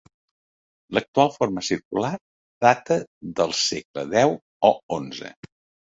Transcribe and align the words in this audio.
L'actual 0.97 1.29
forma 1.35 1.63
circular 1.67 2.11
data 2.67 2.99
del 3.43 3.57
segle 3.69 4.11
deu 4.19 4.39
o 4.73 4.77
onze. 5.01 5.37